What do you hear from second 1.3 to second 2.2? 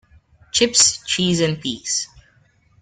and peas.